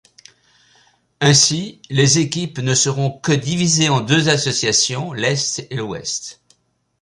Ainsi, 1.19 1.79
les 1.91 2.17
équipes 2.17 2.57
ne 2.57 2.73
seront 2.73 3.19
que 3.19 3.31
divisé 3.33 3.87
en 3.89 4.01
deux 4.01 4.29
associations, 4.29 5.13
l'est 5.13 5.67
et 5.69 5.75
l'ouest. 5.75 6.41